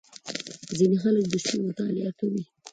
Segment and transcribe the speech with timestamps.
[0.77, 2.41] •ځینې خلک د شپې مطالعه کوي.